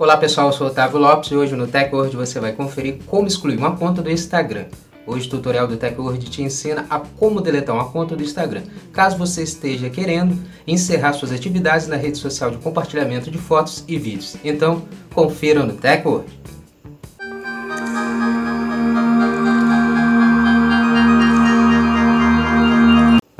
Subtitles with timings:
[0.00, 3.58] Olá pessoal, eu sou Otávio Lopes e hoje no TechWord você vai conferir como excluir
[3.58, 4.64] uma conta do Instagram.
[5.06, 8.62] Hoje o tutorial do TechWord te ensina a como deletar uma conta do Instagram,
[8.94, 13.98] caso você esteja querendo encerrar suas atividades na rede social de compartilhamento de fotos e
[13.98, 14.38] vídeos.
[14.42, 16.24] Então, confira no TechWord.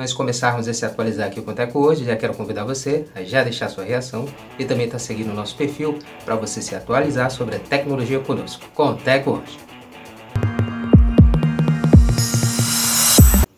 [0.07, 3.23] De começarmos a se atualizar aqui com o Teco hoje, já quero convidar você a
[3.23, 4.25] já deixar sua reação
[4.59, 8.19] e também estar tá seguindo o nosso perfil para você se atualizar sobre a tecnologia
[8.19, 9.59] conosco, com o Teco hoje.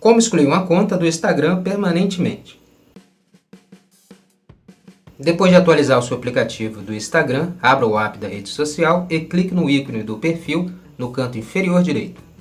[0.00, 2.60] Como excluir uma conta do Instagram permanentemente?
[5.16, 9.20] Depois de atualizar o seu aplicativo do Instagram, abra o app da rede social e
[9.20, 12.31] clique no ícone do perfil no canto inferior direito.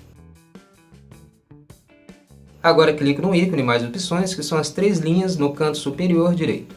[2.63, 6.75] Agora clique no ícone mais opções, que são as três linhas no canto superior direito.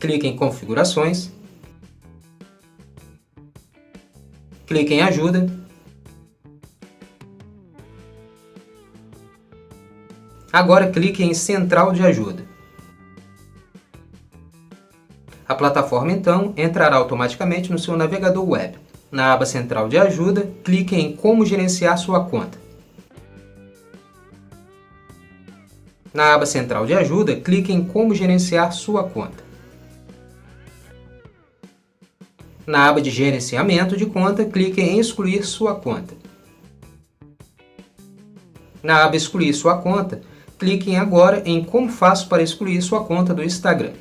[0.00, 1.30] Clique em configurações.
[4.66, 5.46] Clique em ajuda.
[10.50, 12.42] Agora clique em central de ajuda.
[15.46, 18.85] A plataforma então entrará automaticamente no seu navegador web.
[19.10, 22.58] Na aba central de ajuda, clique em Como gerenciar sua conta.
[26.12, 29.44] Na aba central de ajuda, clique em Como gerenciar sua conta.
[32.66, 36.14] Na aba de gerenciamento de conta, clique em Excluir sua conta.
[38.82, 40.20] Na aba Excluir sua conta,
[40.58, 43.92] clique em agora em Como faço para excluir sua conta do Instagram.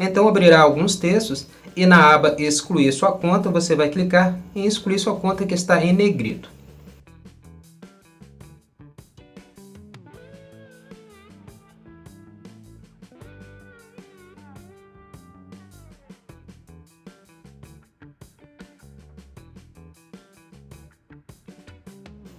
[0.00, 1.46] Então abrirá alguns textos
[1.78, 5.80] e na aba excluir sua conta você vai clicar em excluir sua conta que está
[5.80, 6.50] em negrito.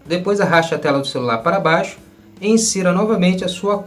[0.06, 1.98] Depois arraste a tela do celular para baixo
[2.42, 3.82] e insira novamente a sua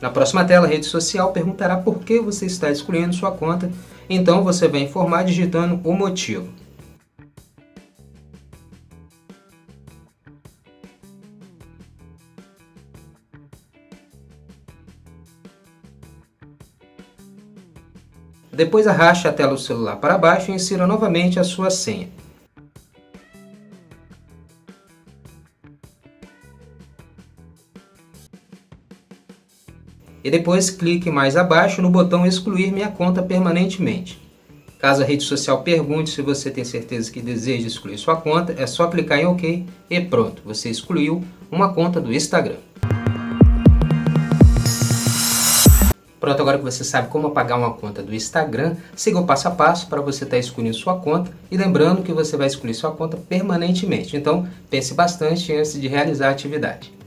[0.00, 3.70] na próxima tela, a rede social perguntará por que você está excluindo sua conta,
[4.08, 6.48] então você vai informar digitando o motivo.
[18.52, 22.08] Depois arraste a tela do celular para baixo e insira novamente a sua senha.
[30.22, 34.20] E depois clique mais abaixo no botão excluir minha conta permanentemente.
[34.78, 38.66] Caso a rede social pergunte se você tem certeza que deseja excluir sua conta, é
[38.66, 42.56] só clicar em OK e pronto, você excluiu uma conta do Instagram.
[46.20, 49.50] Pronto, agora que você sabe como apagar uma conta do Instagram, siga o passo a
[49.50, 52.90] passo para você estar tá excluindo sua conta e lembrando que você vai excluir sua
[52.90, 54.16] conta permanentemente.
[54.16, 56.97] Então, pense bastante antes de realizar a atividade.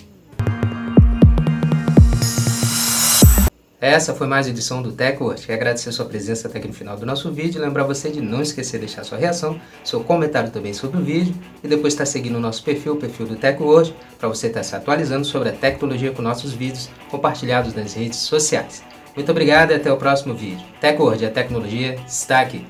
[3.82, 5.42] Essa foi mais uma edição do TechWord.
[5.42, 7.60] Quero agradecer a sua presença até aqui no final do nosso vídeo.
[7.60, 11.34] Lembrar você de não esquecer de deixar sua reação, seu comentário também sobre o vídeo
[11.64, 14.76] e depois estar seguindo o nosso perfil, o perfil do TechWord, para você estar se
[14.76, 18.84] atualizando sobre a tecnologia com nossos vídeos compartilhados nas redes sociais.
[19.16, 20.64] Muito obrigado e até o próximo vídeo.
[20.80, 22.64] TechWord, a tecnologia está aqui.